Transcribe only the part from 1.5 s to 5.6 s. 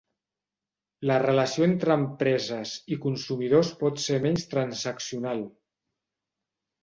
entre empreses i consumidors pot ser menys transaccional.